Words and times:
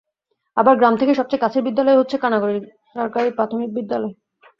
আবার 0.57 0.73
গ্রাম 0.77 0.93
থেকে 0.99 1.13
সবচেয়ে 1.19 1.43
কাছের 1.43 1.65
বিদ্যালয় 1.67 1.99
হচ্ছে 1.99 2.15
কানাগাড়ি 2.17 2.57
সরকারি 2.95 3.29
প্রাথমিক 3.37 3.69
বিদ্যালয়। 3.77 4.13